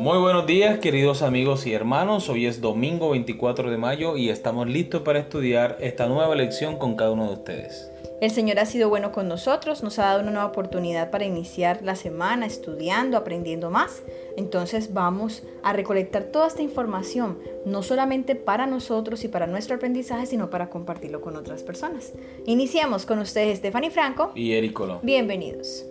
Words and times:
Muy 0.00 0.16
buenos 0.16 0.46
días 0.46 0.78
queridos 0.78 1.20
amigos 1.20 1.66
y 1.66 1.74
hermanos, 1.74 2.30
hoy 2.30 2.46
es 2.46 2.62
domingo 2.62 3.10
24 3.10 3.70
de 3.70 3.76
mayo 3.76 4.16
y 4.16 4.30
estamos 4.30 4.66
listos 4.66 5.02
para 5.02 5.18
estudiar 5.18 5.76
esta 5.78 6.06
nueva 6.06 6.34
lección 6.34 6.78
con 6.78 6.96
cada 6.96 7.10
uno 7.10 7.26
de 7.26 7.34
ustedes. 7.34 7.92
El 8.22 8.30
Señor 8.30 8.58
ha 8.60 8.64
sido 8.64 8.88
bueno 8.88 9.12
con 9.12 9.28
nosotros, 9.28 9.82
nos 9.82 9.98
ha 9.98 10.04
dado 10.04 10.22
una 10.22 10.30
nueva 10.30 10.46
oportunidad 10.46 11.10
para 11.10 11.26
iniciar 11.26 11.80
la 11.82 11.96
semana 11.96 12.46
estudiando, 12.46 13.18
aprendiendo 13.18 13.68
más. 13.68 14.02
Entonces 14.38 14.94
vamos 14.94 15.42
a 15.62 15.74
recolectar 15.74 16.24
toda 16.24 16.46
esta 16.46 16.62
información, 16.62 17.38
no 17.66 17.82
solamente 17.82 18.36
para 18.36 18.66
nosotros 18.66 19.22
y 19.24 19.28
para 19.28 19.46
nuestro 19.46 19.76
aprendizaje, 19.76 20.24
sino 20.24 20.48
para 20.48 20.70
compartirlo 20.70 21.20
con 21.20 21.36
otras 21.36 21.62
personas. 21.62 22.14
Iniciamos 22.46 23.04
con 23.04 23.18
ustedes 23.18 23.58
Stephanie 23.58 23.90
Franco 23.90 24.32
y 24.34 24.52
Eric 24.52 24.72
Colón. 24.72 25.00
Bienvenidos. 25.02 25.84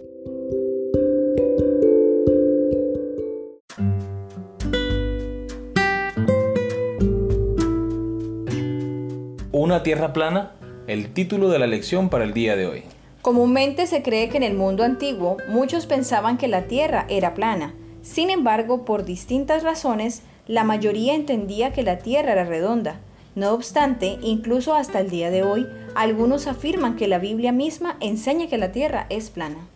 Una 9.62 9.84
tierra 9.84 10.13
plana 10.13 10.54
el 10.88 11.12
título 11.12 11.49
de 11.49 11.59
la 11.59 11.68
lección 11.68 12.08
para 12.08 12.23
el 12.23 12.34
día 12.34 12.55
de 12.55 12.66
hoy. 12.66 12.84
Comúnmente 13.22 13.88
se 13.88 14.02
cree 14.02 14.30
que 14.30 14.38
en 14.38 14.44
el 14.44 14.54
mundo 14.54 14.85
antiguo 14.85 15.35
muchos 15.49 15.85
pensaban 15.85 16.38
que 16.38 16.48
la 16.48 16.68
Tierra 16.68 17.05
era 17.09 17.34
plana. 17.34 17.73
Sin 18.02 18.30
embargo, 18.30 18.85
por 18.85 19.04
distintas 19.04 19.63
razones, 19.63 20.22
la 20.48 20.63
mayoría 20.63 21.13
entendía 21.13 21.73
que 21.73 21.84
la 21.84 21.98
Tierra 21.98 22.32
era 22.32 22.45
redonda. 22.45 23.02
No 23.35 23.52
obstante, 23.52 24.18
incluso 24.22 24.76
hasta 24.76 25.02
el 25.02 25.09
día 25.09 25.30
de 25.30 25.44
hoy, 25.44 25.68
algunos 25.94 26.48
afirman 26.48 26.96
que 26.96 27.10
la 27.10 27.20
Biblia 27.20 27.52
misma 27.52 27.98
enseña 27.99 28.48
que 28.48 28.57
la 28.57 28.71
Tierra 28.71 29.07
es 29.10 29.30
plana. 29.30 29.68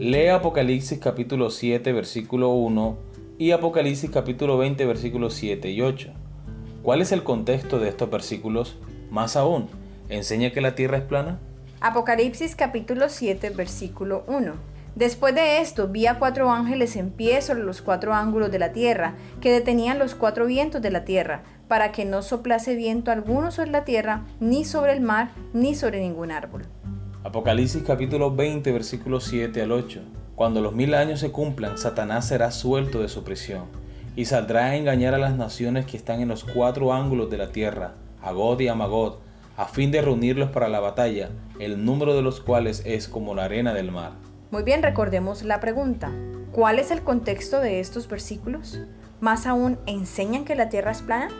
Lee 0.00 0.28
Apocalipsis 0.28 1.00
capítulo 1.00 1.50
7 1.50 1.92
versículo 1.92 2.54
1 2.54 3.15
y 3.38 3.50
Apocalipsis 3.50 4.10
capítulo 4.10 4.56
20 4.56 4.86
versículos 4.86 5.34
7 5.34 5.70
y 5.70 5.82
8. 5.82 6.10
¿Cuál 6.82 7.02
es 7.02 7.12
el 7.12 7.22
contexto 7.22 7.78
de 7.78 7.88
estos 7.88 8.10
versículos? 8.10 8.78
Más 9.10 9.36
aún, 9.36 9.68
¿enseña 10.08 10.52
que 10.52 10.62
la 10.62 10.74
tierra 10.74 10.98
es 10.98 11.04
plana? 11.04 11.38
Apocalipsis 11.80 12.56
capítulo 12.56 13.08
7 13.10 13.50
versículo 13.50 14.24
1. 14.28 14.54
Después 14.94 15.34
de 15.34 15.60
esto 15.60 15.88
vi 15.88 16.06
a 16.06 16.18
cuatro 16.18 16.50
ángeles 16.50 16.96
en 16.96 17.10
pie 17.10 17.42
sobre 17.42 17.62
los 17.62 17.82
cuatro 17.82 18.14
ángulos 18.14 18.50
de 18.50 18.58
la 18.58 18.72
tierra, 18.72 19.14
que 19.42 19.52
detenían 19.52 19.98
los 19.98 20.14
cuatro 20.14 20.46
vientos 20.46 20.80
de 20.80 20.90
la 20.90 21.04
tierra, 21.04 21.42
para 21.68 21.92
que 21.92 22.06
no 22.06 22.22
soplase 22.22 22.74
viento 22.74 23.10
alguno 23.10 23.50
sobre 23.50 23.70
la 23.70 23.84
tierra, 23.84 24.24
ni 24.40 24.64
sobre 24.64 24.94
el 24.94 25.02
mar, 25.02 25.32
ni 25.52 25.74
sobre 25.74 26.00
ningún 26.00 26.30
árbol. 26.30 26.62
Apocalipsis 27.24 27.82
capítulo 27.82 28.34
20 28.34 28.72
versículos 28.72 29.24
7 29.24 29.60
al 29.60 29.72
8. 29.72 30.00
Cuando 30.36 30.60
los 30.60 30.74
mil 30.74 30.92
años 30.92 31.20
se 31.20 31.32
cumplan, 31.32 31.78
Satanás 31.78 32.28
será 32.28 32.50
suelto 32.50 33.00
de 33.00 33.08
su 33.08 33.24
prisión 33.24 33.64
y 34.16 34.26
saldrá 34.26 34.66
a 34.66 34.76
engañar 34.76 35.14
a 35.14 35.18
las 35.18 35.34
naciones 35.34 35.86
que 35.86 35.96
están 35.96 36.20
en 36.20 36.28
los 36.28 36.44
cuatro 36.44 36.92
ángulos 36.92 37.30
de 37.30 37.38
la 37.38 37.52
tierra, 37.52 37.94
a 38.20 38.32
God 38.32 38.60
y 38.60 38.68
a 38.68 38.74
Magod, 38.74 39.14
a 39.56 39.64
fin 39.64 39.90
de 39.90 40.02
reunirlos 40.02 40.50
para 40.50 40.68
la 40.68 40.78
batalla, 40.78 41.30
el 41.58 41.82
número 41.86 42.14
de 42.14 42.20
los 42.20 42.40
cuales 42.40 42.82
es 42.84 43.08
como 43.08 43.34
la 43.34 43.44
arena 43.44 43.72
del 43.72 43.90
mar. 43.90 44.12
Muy 44.50 44.62
bien, 44.62 44.82
recordemos 44.82 45.42
la 45.42 45.58
pregunta. 45.58 46.12
¿Cuál 46.52 46.80
es 46.80 46.90
el 46.90 47.00
contexto 47.00 47.60
de 47.60 47.80
estos 47.80 48.06
versículos? 48.06 48.78
Más 49.20 49.46
aún, 49.46 49.78
¿enseñan 49.86 50.44
que 50.44 50.54
la 50.54 50.68
tierra 50.68 50.90
es 50.90 51.00
plana? 51.00 51.30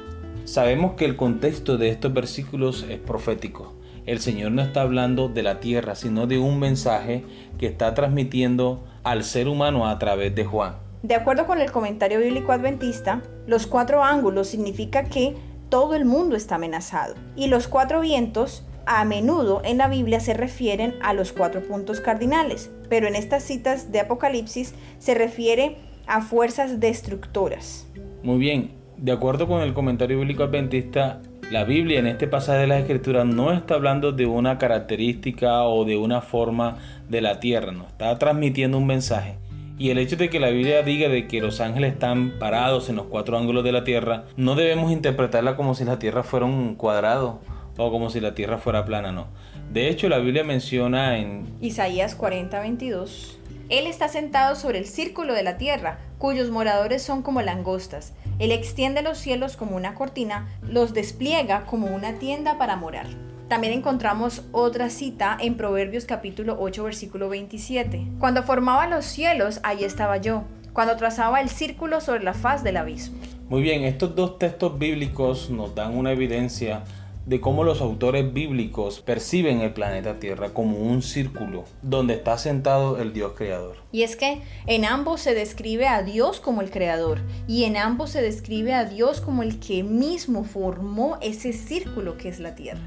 Sabemos 0.47 0.95
que 0.95 1.05
el 1.05 1.17
contexto 1.17 1.77
de 1.77 1.91
estos 1.91 2.15
versículos 2.15 2.87
es 2.89 2.99
profético 2.99 3.75
el 4.07 4.21
Señor 4.21 4.53
no 4.53 4.63
está 4.63 4.83
hablando 4.83 5.29
de 5.29 5.43
la 5.43 5.61
tierra, 5.61 5.95
sino 5.95 6.27
de 6.27 6.39
un 6.39 6.59
mensaje 6.59 7.25
que 7.59 7.67
está 7.67 7.93
transmitiendo 7.95 8.85
al 9.03 9.25
ser 9.25 9.49
humano 9.49 9.87
a 9.87 9.99
través 9.99 10.35
de 10.35 10.45
Juan. 10.45 10.77
De 11.03 11.15
acuerdo 11.15 11.47
con 11.47 11.61
el 11.61 11.71
comentario 11.71 12.21
bíblico 12.21 12.53
adventista, 12.53 13.23
los 13.47 13.67
cuatro 13.67 14.03
ángulos 14.03 14.49
significa 14.49 15.05
que 15.05 15.35
todo 15.69 15.95
el 15.95 16.05
mundo 16.05 16.37
está 16.37 16.55
amenazado. 16.55 17.15
Y 17.37 17.49
los 17.49 17.69
cuatro 17.69 18.01
vientos 18.01 18.65
a 18.87 19.05
menudo 19.05 19.61
en 19.65 19.79
la 19.79 19.89
Biblia 19.89 20.21
se 20.21 20.35
refieren 20.35 20.95
a 21.03 21.13
los 21.13 21.33
cuatro 21.33 21.63
puntos 21.63 22.01
cardinales, 22.01 22.71
pero 22.89 23.09
en 23.09 23.17
estas 23.17 23.43
citas 23.43 23.91
de 23.91 24.01
Apocalipsis 24.01 24.75
se 24.99 25.15
refiere 25.15 25.77
a 26.07 26.23
fuerzas 26.23 26.79
destructoras. 26.79 27.89
Muy 28.23 28.39
bien, 28.39 28.73
de 28.97 29.13
acuerdo 29.13 29.49
con 29.49 29.61
el 29.61 29.75
comentario 29.75 30.19
bíblico 30.19 30.45
adventista, 30.45 31.21
la 31.51 31.65
Biblia 31.65 32.01
en 32.01 32.09
este 32.09 32.27
pasaje 32.27 32.61
de 32.61 32.67
la 32.67 32.79
Escritura 32.79 33.25
no 33.25 33.53
está 33.53 33.75
hablando 33.75 34.11
de 34.11 34.27
una 34.27 34.59
característica 34.59 35.63
o 35.63 35.85
de 35.85 35.97
una 35.97 36.21
forma 36.21 36.79
de 37.09 37.21
la 37.21 37.39
tierra, 37.39 37.71
no, 37.71 37.87
está 37.87 38.19
transmitiendo 38.19 38.79
un 38.79 38.87
mensaje. 38.87 39.37
Y 39.79 39.91
el 39.91 39.99
hecho 39.99 40.17
de 40.17 40.31
que 40.31 40.41
la 40.41 40.49
Biblia 40.49 40.83
diga 40.83 41.09
de 41.09 41.29
que 41.29 41.41
los 41.41 41.61
ángeles 41.61 41.93
están 41.93 42.33
parados 42.39 42.89
en 42.89 42.97
los 42.97 43.07
cuatro 43.07 43.39
ángulos 43.39 43.63
de 43.63 43.73
la 43.73 43.85
tierra, 43.85 44.25
no 44.37 44.55
debemos 44.55 44.91
interpretarla 44.91 45.55
como 45.55 45.75
si 45.75 45.85
la 45.85 45.99
tierra 45.99 46.23
fuera 46.23 46.47
un 46.47 46.75
cuadrado 46.75 47.41
o 47.77 47.91
como 47.91 48.11
si 48.11 48.21
la 48.21 48.35
tierra 48.35 48.59
fuera 48.59 48.85
plana, 48.85 49.13
no. 49.13 49.27
De 49.71 49.89
hecho, 49.89 50.09
la 50.09 50.19
Biblia 50.19 50.45
menciona 50.45 51.19
en 51.19 51.47
Isaías 51.61 52.15
40, 52.15 52.59
22, 52.59 53.36
Él 53.69 53.87
está 53.87 54.09
sentado 54.09 54.57
sobre 54.57 54.79
el 54.79 54.87
círculo 54.87 55.35
de 55.35 55.43
la 55.43 55.57
tierra, 55.57 55.99
cuyos 56.19 56.51
moradores 56.51 57.03
son 57.03 57.23
como 57.23 57.43
langostas 57.43 58.13
él 58.39 58.53
extiende 58.53 59.01
los 59.01 59.17
cielos 59.17 59.57
como 59.57 59.77
una 59.77 59.95
cortina, 59.95 60.47
los 60.63 60.93
despliega 60.93 61.65
como 61.65 61.87
una 61.87 62.19
tienda 62.19 62.59
para 62.59 62.77
morar. 62.77 63.07
También 63.49 63.73
encontramos 63.73 64.43
otra 64.53 64.91
cita 64.91 65.39
en 65.41 65.57
Proverbios 65.57 66.05
capítulo 66.05 66.59
8 66.61 66.85
versículo 66.85 67.31
27. 67.31 68.07
Cuando 68.19 68.43
formaba 68.43 68.89
los 68.89 69.07
cielos, 69.07 69.61
allí 69.63 69.85
estaba 69.85 70.19
yo, 70.19 70.45
cuando 70.75 70.97
trazaba 70.97 71.41
el 71.41 71.49
círculo 71.49 72.03
sobre 72.03 72.25
la 72.25 72.35
faz 72.35 72.63
del 72.63 72.77
abismo. 72.77 73.17
Muy 73.49 73.63
bien, 73.63 73.85
estos 73.85 74.15
dos 74.15 74.39
textos 74.39 74.79
bíblicos 74.79 75.49
nos 75.49 75.75
dan 75.75 75.97
una 75.97 76.13
evidencia 76.13 76.85
de 77.27 77.41
cómo 77.41 77.65
los 77.65 77.81
autores 77.81 78.33
bíblicos 78.33 79.01
perciben 79.01 79.61
el 79.61 79.73
planeta 79.73 80.19
Tierra 80.19 80.55
como 80.55 80.79
un 80.79 81.03
círculo 81.03 81.65
donde 81.83 82.15
está 82.15 82.39
sentado 82.39 82.99
el 82.99 83.13
Dios 83.13 83.33
creador. 83.37 83.77
Y 83.93 84.03
es 84.03 84.17
que 84.17 84.41
en 84.67 84.85
ambos 84.85 85.21
se 85.21 85.35
describe 85.35 85.89
a 85.89 86.03
Dios 86.03 86.41
como 86.41 86.63
el 86.63 86.71
creador 86.71 87.19
y 87.49 87.65
en 87.65 87.77
ambos 87.77 88.11
se 88.11 88.23
describe 88.23 88.73
a 88.73 88.85
Dios 88.85 89.21
como 89.21 89.43
el 89.43 89.59
que 89.59 89.83
mismo 89.83 90.45
formó 90.45 91.19
ese 91.21 91.53
círculo 91.53 92.17
que 92.17 92.29
es 92.29 92.39
la 92.39 92.55
Tierra. 92.55 92.83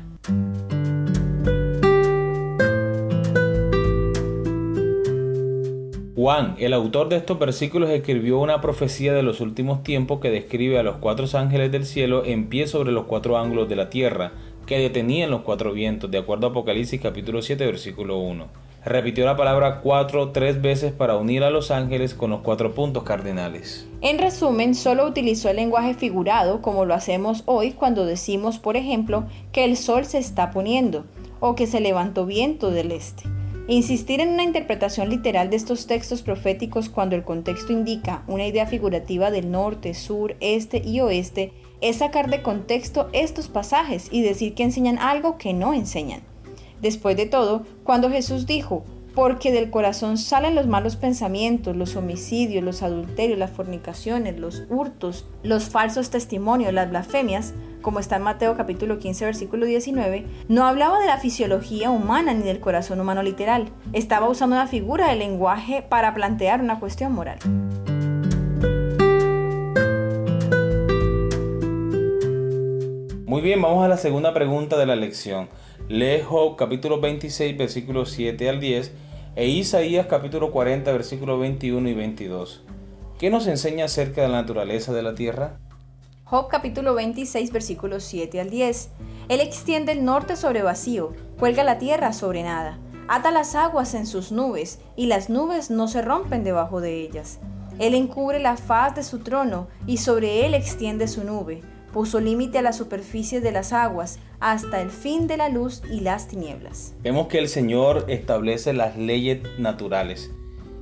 Juan, 6.22 6.58
el 6.60 6.74
autor 6.74 7.08
de 7.08 7.16
estos 7.16 7.40
versículos, 7.40 7.90
escribió 7.92 8.40
una 8.40 8.60
profecía 8.60 9.14
de 9.14 9.24
los 9.24 9.40
últimos 9.40 9.84
tiempos 9.84 10.20
que 10.20 10.30
describe 10.30 10.78
a 10.78 10.84
los 10.84 10.98
cuatro 10.98 11.26
ángeles 11.34 11.72
del 11.72 11.86
cielo 11.86 12.26
en 12.26 12.50
pie 12.50 12.68
sobre 12.68 12.92
los 12.92 13.06
cuatro 13.06 13.38
ángulos 13.38 13.70
de 13.70 13.78
la 13.78 13.90
tierra, 13.90 14.34
que 14.66 14.80
detenían 14.80 15.32
los 15.32 15.44
cuatro 15.44 15.72
vientos, 15.72 16.12
de 16.12 16.18
acuerdo 16.18 16.48
a 16.48 16.50
Apocalipsis 16.50 17.00
capítulo 17.00 17.42
7, 17.42 17.66
versículo 17.66 18.18
1. 18.18 18.48
Repitió 18.84 19.24
la 19.24 19.38
palabra 19.38 19.80
cuatro 19.80 20.32
tres 20.32 20.62
veces 20.62 20.92
para 20.92 21.16
unir 21.16 21.46
a 21.46 21.52
los 21.52 21.72
ángeles 21.72 22.14
con 22.14 22.32
los 22.32 22.42
cuatro 22.42 22.74
puntos 22.74 23.04
cardinales. 23.04 23.88
En 24.02 24.20
resumen, 24.20 24.76
solo 24.76 25.08
utilizó 25.08 25.48
el 25.48 25.56
lenguaje 25.56 25.94
figurado 25.94 26.62
como 26.62 26.84
lo 26.84 26.96
hacemos 26.96 27.44
hoy 27.46 27.72
cuando 27.72 28.06
decimos, 28.06 28.60
por 28.60 28.76
ejemplo, 28.76 29.24
que 29.54 29.64
el 29.64 29.78
sol 29.78 30.04
se 30.04 30.18
está 30.18 30.52
poniendo 30.52 31.06
o 31.40 31.56
que 31.56 31.66
se 31.66 31.80
levantó 31.80 32.26
viento 32.26 32.72
del 32.72 32.92
este. 32.92 33.24
Insistir 33.70 34.20
en 34.20 34.30
una 34.30 34.42
interpretación 34.42 35.10
literal 35.10 35.52
de 35.52 35.56
estos 35.56 35.86
textos 35.86 36.24
proféticos 36.24 36.90
cuando 36.90 37.16
el 37.16 37.24
contexto 37.24 37.72
indica 37.72 38.24
una 38.26 38.48
idea 38.48 38.66
figurativa 38.66 39.30
del 39.30 39.52
norte, 39.52 39.94
sur, 39.94 40.36
este 40.40 40.82
y 40.84 41.02
oeste 41.02 41.54
es 41.80 41.98
sacar 41.98 42.32
de 42.32 42.42
contexto 42.42 43.10
estos 43.14 43.48
pasajes 43.48 44.08
y 44.12 44.24
decir 44.24 44.56
que 44.56 44.64
enseñan 44.64 44.98
algo 44.98 45.38
que 45.38 45.54
no 45.54 45.76
enseñan. 45.76 46.22
Después 46.82 47.16
de 47.16 47.28
todo, 47.28 47.64
cuando 47.84 48.10
Jesús 48.10 48.48
dijo, 48.48 48.84
porque 49.14 49.52
del 49.52 49.70
corazón 49.70 50.18
salen 50.18 50.56
los 50.56 50.66
malos 50.66 50.96
pensamientos, 50.96 51.76
los 51.76 51.96
homicidios, 51.96 52.64
los 52.64 52.82
adulterios, 52.82 53.38
las 53.38 53.52
fornicaciones, 53.52 54.40
los 54.40 54.64
hurtos, 54.72 55.28
los 55.44 55.66
falsos 55.70 56.10
testimonios, 56.10 56.74
las 56.74 56.90
blasfemias, 56.90 57.54
como 57.82 58.00
está 58.00 58.18
en 58.18 58.24
Mateo 58.24 58.56
capítulo 58.56 59.00
15 59.00 59.26
versículo 59.26 59.66
19, 59.66 60.26
no 60.48 60.66
hablaba 60.66 61.00
de 61.00 61.08
la 61.08 61.18
fisiología 61.18 61.90
humana 61.90 62.34
ni 62.34 62.44
del 62.44 62.60
corazón 62.60 63.00
humano 63.00 63.24
literal. 63.24 63.70
Estaba 63.94 64.28
usando 64.28 64.56
una 64.56 64.68
figura 64.68 65.10
de 65.10 65.16
lenguaje 65.16 65.82
para 65.88 66.14
plantear 66.14 66.62
una 66.62 66.80
cuestión 66.80 67.14
moral. 67.14 67.40
Muy 73.26 73.42
bien, 73.42 73.62
vamos 73.62 73.86
a 73.86 73.88
la 73.88 73.98
segunda 73.98 74.34
pregunta 74.34 74.78
de 74.78 74.86
la 74.86 74.96
lección. 74.96 75.50
Lee 75.88 76.22
Job 76.22 76.56
capítulo 76.56 77.00
26 77.00 77.58
versículos 77.58 78.12
7 78.12 78.50
al 78.50 78.60
10 78.60 78.92
e 79.36 79.48
Isaías 79.48 80.08
capítulo 80.08 80.52
40 80.52 80.92
versículos 80.92 81.40
21 81.40 81.88
y 81.88 81.94
22. 81.94 82.64
¿Qué 83.20 83.30
nos 83.30 83.48
enseña 83.48 83.86
acerca 83.86 84.22
de 84.22 84.30
la 84.30 84.42
naturaleza 84.42 84.94
de 84.94 85.04
la 85.04 85.16
tierra? 85.16 85.60
Job 86.30 86.48
capítulo 86.48 86.94
26 86.94 87.52
versículos 87.52 88.04
7 88.04 88.40
al 88.40 88.52
10. 88.52 88.92
Él 89.30 89.40
extiende 89.40 89.94
el 89.94 90.06
norte 90.06 90.36
sobre 90.36 90.62
vacío, 90.62 91.12
cuelga 91.40 91.64
la 91.64 91.80
tierra 91.80 92.14
sobre 92.14 92.44
nada. 92.44 92.78
Ata 93.08 93.32
las 93.32 93.56
aguas 93.56 93.96
en 93.96 94.06
sus 94.06 94.32
nubes, 94.32 94.80
y 94.96 95.08
las 95.08 95.32
nubes 95.32 95.72
no 95.72 95.88
se 95.88 96.04
rompen 96.04 96.44
debajo 96.44 96.82
de 96.82 97.02
ellas. 97.02 97.40
Él 97.80 97.96
encubre 97.96 98.38
la 98.38 98.58
faz 98.58 98.94
de 98.94 99.02
su 99.02 99.20
trono, 99.20 99.70
y 99.88 99.98
sobre 99.98 100.46
él 100.46 100.54
extiende 100.54 101.08
su 101.08 101.24
nube. 101.24 101.64
Puso 101.92 102.20
límite 102.20 102.60
a 102.60 102.62
la 102.62 102.74
superficie 102.74 103.42
de 103.42 103.52
las 103.52 103.74
aguas, 103.74 104.20
hasta 104.40 104.82
el 104.82 104.92
fin 104.92 105.26
de 105.26 105.38
la 105.38 105.50
luz 105.50 105.82
y 105.92 106.02
las 106.02 106.28
tinieblas. 106.28 106.94
Vemos 107.02 107.26
que 107.26 107.40
el 107.40 107.48
Señor 107.48 108.06
establece 108.08 108.74
las 108.74 108.96
leyes 108.98 109.40
naturales. 109.58 110.30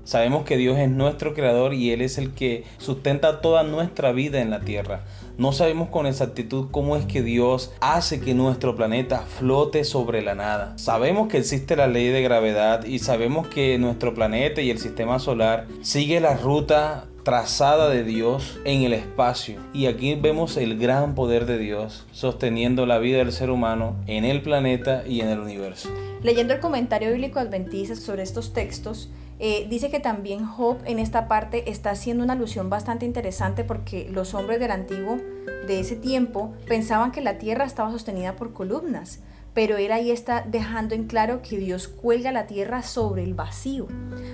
Sabemos 0.08 0.46
que 0.46 0.56
Dios 0.56 0.78
es 0.78 0.90
nuestro 0.90 1.34
creador 1.34 1.74
y 1.74 1.92
Él 1.92 2.02
es 2.02 2.18
el 2.18 2.32
que 2.32 2.64
sustenta 2.78 3.42
toda 3.42 3.64
nuestra 3.64 4.14
vida 4.14 4.40
en 4.40 4.50
la 4.50 4.62
tierra. 4.62 5.02
No 5.38 5.52
sabemos 5.52 5.90
con 5.90 6.08
exactitud 6.08 6.70
cómo 6.72 6.96
es 6.96 7.06
que 7.06 7.22
Dios 7.22 7.74
hace 7.82 8.22
que 8.22 8.34
nuestro 8.34 8.78
planeta 8.78 9.26
flote 9.28 9.84
sobre 9.84 10.22
la 10.22 10.34
nada. 10.34 10.78
Sabemos 10.78 11.28
que 11.28 11.40
existe 11.40 11.76
la 11.76 11.88
ley 11.88 12.08
de 12.08 12.22
gravedad 12.22 12.86
y 12.86 13.00
sabemos 13.00 13.48
que 13.48 13.78
nuestro 13.80 14.14
planeta 14.14 14.62
y 14.62 14.70
el 14.70 14.80
sistema 14.80 15.20
solar 15.20 15.68
sigue 15.82 16.22
la 16.22 16.38
ruta 16.38 17.08
trazada 17.24 17.90
de 17.90 18.06
Dios 18.06 18.62
en 18.64 18.84
el 18.84 18.94
espacio. 18.94 19.60
Y 19.74 19.88
aquí 19.88 20.16
vemos 20.16 20.56
el 20.56 20.80
gran 20.80 21.16
poder 21.16 21.46
de 21.46 21.58
Dios 21.58 22.06
sosteniendo 22.14 22.86
la 22.86 23.00
vida 23.00 23.18
del 23.18 23.34
ser 23.34 23.50
humano 23.50 23.98
en 24.08 24.24
el 24.24 24.42
planeta 24.42 25.04
y 25.06 25.20
en 25.20 25.28
el 25.28 25.40
universo. 25.40 25.90
Leyendo 26.24 26.54
el 26.54 26.62
comentario 26.62 27.12
bíblico 27.12 27.40
adventista 27.40 27.98
sobre 27.98 28.24
estos 28.24 28.54
textos, 28.54 29.10
eh, 29.40 29.68
dice 29.70 29.92
que 29.92 30.00
también 30.00 30.46
Job 30.46 30.78
en 30.86 31.00
esta 31.00 31.28
parte 31.28 31.70
está 31.70 31.92
haciendo 31.92 32.24
una 32.24 32.34
alusión 32.34 32.70
bastante 32.70 33.06
interesante 33.06 33.64
porque 33.64 34.10
los 34.12 34.34
hombres 34.34 34.60
del 34.60 34.72
antiguo 34.72 35.18
de 35.68 35.80
ese 35.80 35.96
tiempo 35.96 36.54
pensaban 36.68 37.12
que 37.12 37.22
la 37.22 37.38
tierra 37.38 37.66
estaba 37.66 37.92
sostenida 37.92 38.36
por 38.36 38.54
columnas, 38.54 39.20
pero 39.58 39.78
él 39.78 39.92
ahí 39.92 40.12
está 40.12 40.44
dejando 40.48 40.94
en 40.94 41.08
claro 41.08 41.42
que 41.42 41.58
Dios 41.58 41.88
cuelga 41.88 42.32
la 42.32 42.46
tierra 42.46 42.84
sobre 42.84 43.24
el 43.24 43.34
vacío. 43.34 43.88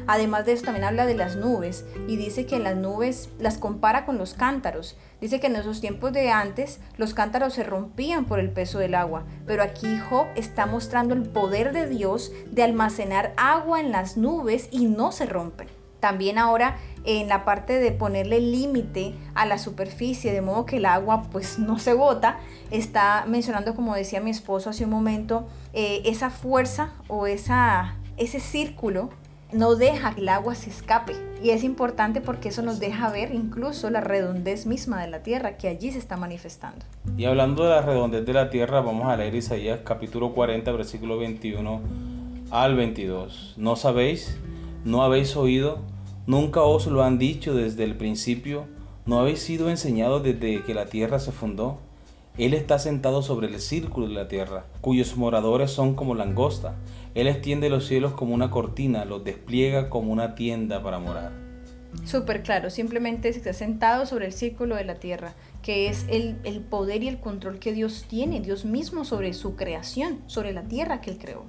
Además 0.05 0.45
de 0.45 0.51
eso 0.51 0.65
también 0.65 0.83
habla 0.83 1.05
de 1.05 1.15
las 1.15 1.37
nubes 1.37 1.85
y 2.09 2.17
dice 2.17 2.45
que 2.45 2.57
en 2.57 2.65
las 2.65 2.75
nubes 2.75 3.29
las 3.39 3.57
compara 3.57 4.05
con 4.05 4.17
los 4.17 4.33
cántaros. 4.33 4.97
Dice 5.21 5.39
que 5.39 5.47
en 5.47 5.55
esos 5.55 5.79
tiempos 5.79 6.11
de 6.11 6.29
antes 6.29 6.81
los 6.97 7.13
cántaros 7.13 7.53
se 7.53 7.63
rompían 7.63 8.25
por 8.25 8.41
el 8.41 8.51
peso 8.51 8.79
del 8.79 8.95
agua, 8.95 9.23
pero 9.47 9.63
aquí 9.63 9.97
Job 10.09 10.27
está 10.35 10.65
mostrando 10.65 11.13
el 11.13 11.23
poder 11.23 11.71
de 11.71 11.87
Dios 11.87 12.33
de 12.51 12.63
almacenar 12.63 13.31
agua 13.37 13.79
en 13.79 13.93
las 13.93 14.17
nubes 14.17 14.67
y 14.71 14.87
no 14.87 15.13
se 15.13 15.25
rompen. 15.25 15.69
También 16.03 16.37
ahora 16.37 16.75
en 17.05 17.29
la 17.29 17.45
parte 17.45 17.79
de 17.79 17.93
ponerle 17.93 18.41
límite 18.41 19.15
a 19.35 19.45
la 19.45 19.57
superficie 19.57 20.33
de 20.33 20.41
modo 20.41 20.65
que 20.65 20.75
el 20.75 20.85
agua 20.85 21.23
pues 21.31 21.59
no 21.59 21.79
se 21.79 21.93
bota, 21.93 22.39
está 22.71 23.23
mencionando 23.25 23.73
como 23.73 23.95
decía 23.95 24.19
mi 24.19 24.29
esposo 24.29 24.69
hace 24.69 24.83
un 24.83 24.89
momento, 24.89 25.47
eh, 25.71 26.01
esa 26.03 26.29
fuerza 26.29 26.91
o 27.07 27.25
esa, 27.25 27.95
ese 28.17 28.41
círculo 28.41 29.11
no 29.53 29.77
deja 29.77 30.13
que 30.13 30.19
el 30.19 30.27
agua 30.27 30.55
se 30.55 30.71
escape. 30.71 31.13
Y 31.41 31.51
es 31.51 31.63
importante 31.63 32.19
porque 32.19 32.49
eso 32.49 32.63
nos 32.63 32.81
deja 32.81 33.09
ver 33.09 33.33
incluso 33.33 33.89
la 33.89 34.01
redondez 34.01 34.65
misma 34.65 35.01
de 35.01 35.09
la 35.09 35.23
tierra 35.23 35.55
que 35.55 35.69
allí 35.69 35.89
se 35.93 35.99
está 35.99 36.17
manifestando. 36.17 36.85
Y 37.17 37.23
hablando 37.23 37.63
de 37.63 37.69
la 37.69 37.81
redondez 37.81 38.25
de 38.25 38.33
la 38.33 38.49
tierra, 38.49 38.81
vamos 38.81 39.07
a 39.07 39.15
leer 39.15 39.35
Isaías 39.35 39.79
capítulo 39.85 40.33
40, 40.33 40.69
versículo 40.73 41.17
21 41.17 41.79
al 42.51 42.75
22. 42.75 43.53
¿No 43.55 43.77
sabéis? 43.77 44.37
¿No 44.83 45.01
habéis 45.01 45.37
oído? 45.37 45.92
¿Nunca 46.25 46.61
os 46.61 46.87
lo 46.87 47.03
han 47.03 47.19
dicho 47.19 47.53
desde 47.53 47.83
el 47.83 47.97
principio? 47.97 48.65
¿No 49.05 49.19
habéis 49.19 49.39
sido 49.39 49.69
enseñados 49.69 50.23
desde 50.23 50.63
que 50.63 50.73
la 50.73 50.85
tierra 50.85 51.19
se 51.19 51.33
fundó? 51.33 51.79
Él 52.37 52.53
está 52.53 52.79
sentado 52.79 53.21
sobre 53.21 53.47
el 53.47 53.59
círculo 53.59 54.07
de 54.07 54.13
la 54.13 54.29
tierra, 54.29 54.65
cuyos 54.79 55.17
moradores 55.17 55.71
son 55.71 55.95
como 55.95 56.15
langosta. 56.15 56.75
Él 57.13 57.27
extiende 57.27 57.69
los 57.69 57.85
cielos 57.85 58.13
como 58.13 58.33
una 58.33 58.51
cortina, 58.51 59.03
los 59.03 59.25
despliega 59.25 59.89
como 59.89 60.13
una 60.13 60.33
tienda 60.33 60.81
para 60.81 60.97
morar. 60.97 61.33
Súper 62.05 62.41
claro, 62.41 62.69
simplemente 62.69 63.27
está 63.27 63.51
sentado 63.51 64.05
sobre 64.05 64.25
el 64.25 64.31
círculo 64.31 64.77
de 64.77 64.85
la 64.85 64.95
tierra, 64.95 65.33
que 65.61 65.89
es 65.89 66.05
el, 66.07 66.37
el 66.45 66.61
poder 66.61 67.03
y 67.03 67.09
el 67.09 67.19
control 67.19 67.59
que 67.59 67.73
Dios 67.73 68.05
tiene, 68.07 68.39
Dios 68.39 68.63
mismo 68.63 69.03
sobre 69.03 69.33
su 69.33 69.57
creación, 69.57 70.21
sobre 70.27 70.53
la 70.53 70.63
tierra 70.63 71.01
que 71.01 71.11
Él 71.11 71.17
creó. 71.17 71.43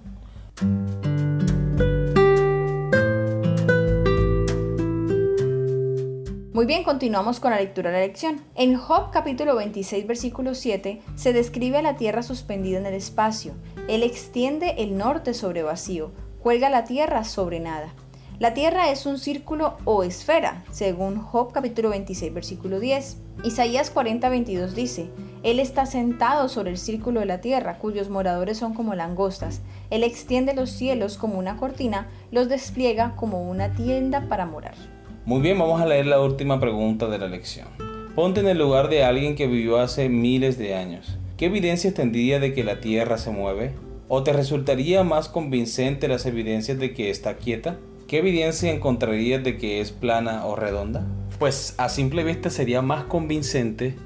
Muy 6.54 6.66
bien, 6.66 6.84
continuamos 6.84 7.40
con 7.40 7.50
la 7.50 7.56
lectura 7.56 7.90
de 7.90 7.98
la 7.98 8.06
lección. 8.06 8.40
En 8.54 8.76
Job 8.76 9.10
capítulo 9.10 9.56
26 9.56 10.06
versículo 10.06 10.54
7 10.54 11.02
se 11.16 11.32
describe 11.32 11.78
a 11.78 11.82
la 11.82 11.96
tierra 11.96 12.22
suspendida 12.22 12.78
en 12.78 12.86
el 12.86 12.94
espacio. 12.94 13.54
Él 13.88 14.04
extiende 14.04 14.76
el 14.78 14.96
norte 14.96 15.34
sobre 15.34 15.64
vacío, 15.64 16.12
cuelga 16.40 16.70
la 16.70 16.84
tierra 16.84 17.24
sobre 17.24 17.58
nada. 17.58 17.92
La 18.38 18.54
tierra 18.54 18.92
es 18.92 19.04
un 19.04 19.18
círculo 19.18 19.78
o 19.84 20.04
esfera, 20.04 20.62
según 20.70 21.16
Job 21.16 21.50
capítulo 21.50 21.88
26 21.88 22.32
versículo 22.32 22.78
10. 22.78 23.16
Isaías 23.42 23.90
40 23.90 24.28
22 24.28 24.76
dice, 24.76 25.10
Él 25.42 25.58
está 25.58 25.86
sentado 25.86 26.48
sobre 26.48 26.70
el 26.70 26.78
círculo 26.78 27.18
de 27.18 27.26
la 27.26 27.40
tierra, 27.40 27.78
cuyos 27.78 28.10
moradores 28.10 28.58
son 28.58 28.74
como 28.74 28.94
langostas. 28.94 29.60
Él 29.90 30.04
extiende 30.04 30.54
los 30.54 30.70
cielos 30.70 31.18
como 31.18 31.36
una 31.36 31.56
cortina, 31.56 32.06
los 32.30 32.48
despliega 32.48 33.16
como 33.16 33.42
una 33.42 33.72
tienda 33.72 34.28
para 34.28 34.46
morar. 34.46 34.93
Muy 35.26 35.40
bien, 35.40 35.58
vamos 35.58 35.80
a 35.80 35.86
leer 35.86 36.04
la 36.04 36.20
última 36.20 36.60
pregunta 36.60 37.08
de 37.08 37.16
la 37.16 37.28
lección. 37.28 37.68
Ponte 38.14 38.40
en 38.40 38.46
el 38.46 38.58
lugar 38.58 38.90
de 38.90 39.04
alguien 39.04 39.36
que 39.36 39.46
vivió 39.46 39.78
hace 39.78 40.10
miles 40.10 40.58
de 40.58 40.74
años. 40.74 41.16
¿Qué 41.38 41.46
evidencias 41.46 41.94
tendría 41.94 42.40
de 42.40 42.52
que 42.52 42.62
la 42.62 42.80
Tierra 42.80 43.16
se 43.16 43.30
mueve? 43.30 43.72
¿O 44.06 44.22
te 44.22 44.34
resultaría 44.34 45.02
más 45.02 45.30
convincente 45.30 46.08
las 46.08 46.26
evidencias 46.26 46.78
de 46.78 46.92
que 46.92 47.08
está 47.08 47.38
quieta? 47.38 47.78
¿Qué 48.06 48.18
evidencia 48.18 48.70
encontrarías 48.70 49.42
de 49.42 49.56
que 49.56 49.80
es 49.80 49.92
plana 49.92 50.44
o 50.44 50.56
redonda? 50.56 51.06
Pues 51.38 51.74
a 51.78 51.88
simple 51.88 52.22
vista 52.22 52.50
sería 52.50 52.82
más 52.82 53.04
convincente 53.04 53.96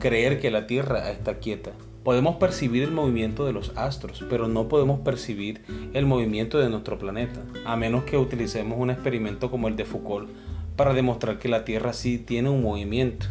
creer 0.00 0.40
que 0.40 0.50
la 0.50 0.66
Tierra 0.66 1.12
está 1.12 1.38
quieta. 1.38 1.70
Podemos 2.02 2.36
percibir 2.36 2.82
el 2.82 2.90
movimiento 2.90 3.46
de 3.46 3.52
los 3.52 3.72
astros, 3.76 4.24
pero 4.28 4.48
no 4.48 4.66
podemos 4.66 4.98
percibir 5.00 5.62
el 5.92 6.06
movimiento 6.06 6.58
de 6.58 6.70
nuestro 6.70 6.98
planeta, 6.98 7.40
a 7.64 7.76
menos 7.76 8.02
que 8.02 8.18
utilicemos 8.18 8.80
un 8.80 8.90
experimento 8.90 9.48
como 9.48 9.68
el 9.68 9.76
de 9.76 9.84
Foucault 9.84 10.28
para 10.76 10.94
demostrar 10.94 11.38
que 11.38 11.48
la 11.48 11.64
Tierra 11.64 11.92
sí 11.92 12.18
tiene 12.18 12.50
un 12.50 12.62
movimiento. 12.62 13.26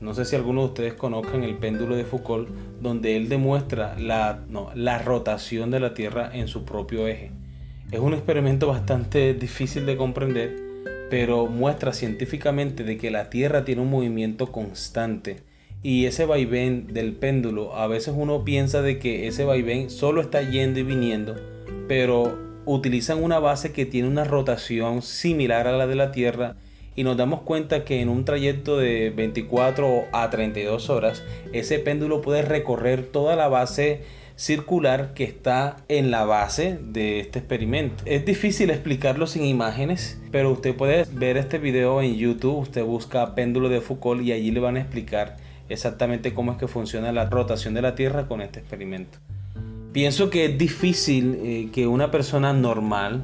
No 0.00 0.12
sé 0.12 0.24
si 0.24 0.36
algunos 0.36 0.64
de 0.64 0.68
ustedes 0.68 0.94
conozcan 0.94 1.44
el 1.44 1.56
péndulo 1.56 1.96
de 1.96 2.04
Foucault, 2.04 2.48
donde 2.80 3.16
él 3.16 3.28
demuestra 3.28 3.98
la, 3.98 4.44
la 4.74 4.98
rotación 4.98 5.70
de 5.70 5.80
la 5.80 5.94
Tierra 5.94 6.30
en 6.32 6.48
su 6.48 6.64
propio 6.64 7.06
eje. 7.06 7.30
Es 7.90 8.00
un 8.00 8.12
experimento 8.12 8.66
bastante 8.66 9.34
difícil 9.34 9.86
de 9.86 9.96
comprender, 9.96 10.56
pero 11.10 11.46
muestra 11.46 11.92
científicamente 11.92 12.82
de 12.82 12.98
que 12.98 13.10
la 13.10 13.30
Tierra 13.30 13.64
tiene 13.64 13.82
un 13.82 13.90
movimiento 13.90 14.52
constante. 14.52 15.42
Y 15.82 16.06
ese 16.06 16.26
vaivén 16.26 16.88
del 16.92 17.12
péndulo, 17.12 17.76
a 17.76 17.86
veces 17.86 18.14
uno 18.16 18.44
piensa 18.44 18.82
de 18.82 18.98
que 18.98 19.26
ese 19.26 19.44
vaivén 19.44 19.90
solo 19.90 20.22
está 20.22 20.42
yendo 20.42 20.80
y 20.80 20.82
viniendo, 20.82 21.36
pero 21.88 22.53
utilizan 22.66 23.22
una 23.22 23.38
base 23.38 23.72
que 23.72 23.86
tiene 23.86 24.08
una 24.08 24.24
rotación 24.24 25.02
similar 25.02 25.66
a 25.66 25.72
la 25.72 25.86
de 25.86 25.94
la 25.94 26.12
Tierra 26.12 26.56
y 26.96 27.04
nos 27.04 27.16
damos 27.16 27.42
cuenta 27.42 27.84
que 27.84 28.00
en 28.00 28.08
un 28.08 28.24
trayecto 28.24 28.76
de 28.76 29.10
24 29.10 30.04
a 30.12 30.30
32 30.30 30.90
horas 30.90 31.22
ese 31.52 31.78
péndulo 31.78 32.20
puede 32.20 32.42
recorrer 32.42 33.04
toda 33.04 33.36
la 33.36 33.48
base 33.48 34.02
circular 34.36 35.14
que 35.14 35.24
está 35.24 35.76
en 35.88 36.10
la 36.10 36.24
base 36.24 36.78
de 36.82 37.20
este 37.20 37.38
experimento. 37.38 38.02
Es 38.06 38.24
difícil 38.24 38.70
explicarlo 38.70 39.26
sin 39.26 39.44
imágenes, 39.44 40.20
pero 40.32 40.50
usted 40.50 40.74
puede 40.74 41.04
ver 41.12 41.36
este 41.36 41.58
video 41.58 42.02
en 42.02 42.16
YouTube, 42.16 42.58
usted 42.58 42.84
busca 42.84 43.34
péndulo 43.34 43.68
de 43.68 43.80
Foucault 43.80 44.22
y 44.22 44.32
allí 44.32 44.50
le 44.50 44.60
van 44.60 44.76
a 44.76 44.80
explicar 44.80 45.36
exactamente 45.68 46.34
cómo 46.34 46.52
es 46.52 46.58
que 46.58 46.68
funciona 46.68 47.12
la 47.12 47.26
rotación 47.26 47.74
de 47.74 47.82
la 47.82 47.94
Tierra 47.94 48.26
con 48.26 48.40
este 48.40 48.60
experimento. 48.60 49.18
Pienso 49.94 50.28
que 50.28 50.46
es 50.46 50.58
difícil 50.58 51.38
eh, 51.44 51.68
que 51.72 51.86
una 51.86 52.10
persona 52.10 52.52
normal, 52.52 53.22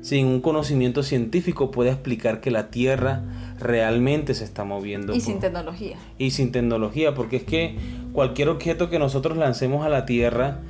sin 0.00 0.26
un 0.26 0.40
conocimiento 0.40 1.02
científico, 1.02 1.72
pueda 1.72 1.90
explicar 1.90 2.40
que 2.40 2.52
la 2.52 2.70
Tierra 2.70 3.24
realmente 3.58 4.32
se 4.34 4.44
está 4.44 4.62
moviendo. 4.62 5.12
Y 5.12 5.20
sin 5.20 5.40
tecnología. 5.40 5.96
Y 6.16 6.30
sin 6.30 6.52
tecnología, 6.52 7.14
porque 7.14 7.38
es 7.38 7.42
que 7.42 7.74
cualquier 8.12 8.48
objeto 8.48 8.90
que 8.90 9.00
nosotros 9.00 9.36
lancemos 9.36 9.84
a 9.84 9.88
la 9.88 10.06
Tierra 10.06 10.60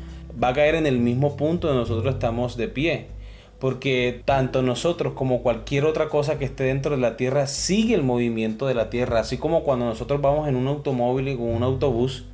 va 0.43 0.49
a 0.49 0.55
caer 0.55 0.77
en 0.77 0.87
el 0.87 0.99
mismo 0.99 1.37
punto 1.37 1.67
donde 1.67 1.83
nosotros 1.83 2.15
estamos 2.15 2.57
de 2.57 2.69
pie. 2.69 3.09
Porque 3.59 4.23
tanto 4.25 4.63
nosotros 4.63 5.13
como 5.13 5.43
cualquier 5.43 5.85
otra 5.85 6.09
cosa 6.09 6.39
que 6.39 6.47
esté 6.47 6.65
dentro 6.65 6.93
de 6.93 7.03
la 7.03 7.19
Tierra 7.19 7.47
sigue 7.49 7.95
el 7.95 8.03
movimiento 8.03 8.67
de 8.67 8.73
la 8.73 8.89
Tierra. 8.89 9.21
Así 9.21 9.37
como 9.37 9.63
cuando 9.63 9.85
nosotros 9.85 10.23
vamos 10.23 10.49
en 10.49 10.57
un 10.57 10.69
automóvil 10.69 11.37
o 11.39 11.43
un 11.43 11.63
autobús, 11.63 12.25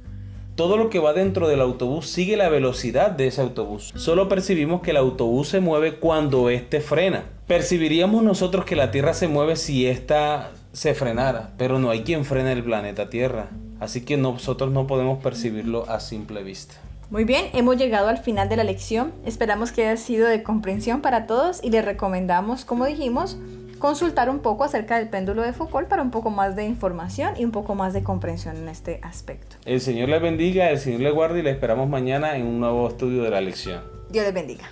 todo 0.54 0.76
lo 0.76 0.90
que 0.90 0.99
va 0.99 1.12
dentro 1.12 1.49
del 1.49 1.61
autobús 1.61 2.07
sigue 2.07 2.37
la 2.37 2.49
velocidad 2.49 3.11
de 3.11 3.26
ese 3.26 3.40
autobús. 3.40 3.92
Solo 3.97 4.28
percibimos 4.28 4.83
que 4.83 4.90
el 4.90 4.97
autobús 4.97 5.49
se 5.49 5.61
mueve 5.61 5.97
cuando 5.97 6.50
éste 6.50 6.80
frena. 6.80 7.25
Percibiríamos 7.47 8.23
nosotros 8.23 8.64
que 8.64 8.76
la 8.76 8.90
Tierra 8.90 9.14
se 9.14 9.28
mueve 9.28 9.57
si 9.57 9.87
ésta 9.87 10.50
se 10.73 10.95
frenara, 10.95 11.50
pero 11.57 11.78
no 11.78 11.90
hay 11.90 12.02
quien 12.02 12.25
frene 12.25 12.52
el 12.52 12.62
planeta 12.62 13.11
Tierra. 13.11 13.49
Así 13.80 14.04
que 14.04 14.16
nosotros 14.16 14.71
no 14.71 14.87
podemos 14.87 15.23
percibirlo 15.23 15.88
a 15.88 16.00
simple 16.00 16.42
vista. 16.42 16.75
Muy 17.11 17.25
bien, 17.25 17.47
hemos 17.54 17.76
llegado 17.76 18.09
al 18.09 18.19
final 18.19 18.49
de 18.49 18.54
la 18.54 18.62
lección. 18.62 19.11
Esperamos 19.26 19.73
que 19.73 19.83
haya 19.83 19.97
sido 19.97 20.28
de 20.28 20.45
comprensión 20.45 21.00
para 21.00 21.26
todos 21.26 21.59
y 21.64 21.71
les 21.71 21.85
recomendamos, 21.85 22.64
como 22.64 22.87
dijimos, 22.87 23.37
consultar 23.80 24.30
un 24.30 24.38
poco 24.38 24.62
acerca 24.62 24.99
del 24.99 25.08
péndulo 25.08 25.42
de 25.42 25.52
Foucault 25.52 25.88
para 25.88 26.02
un 26.02 26.12
poco 26.12 26.30
más 26.30 26.54
de 26.54 26.64
información 26.64 27.34
y 27.37 27.44
un 27.44 27.50
poco 27.50 27.75
más 27.75 27.92
de 27.92 28.04
comprensión 28.04 28.56
en 28.56 28.68
este 28.68 29.00
aspecto. 29.02 29.56
El 29.64 29.80
Señor 29.80 30.08
les 30.10 30.22
bendiga, 30.22 30.70
el 30.70 30.78
Señor 30.78 31.00
les 31.00 31.12
guarde 31.12 31.40
y 31.40 31.42
les 31.42 31.54
esperamos 31.54 31.88
mañana 31.88 32.37
en 32.37 32.46
un 32.46 32.60
nuevo 32.60 32.87
estudio 32.87 33.25
de 33.25 33.30
la 33.30 33.40
lección. 33.40 33.82
Dios 34.10 34.25
les 34.25 34.34
bendiga. 34.34 34.70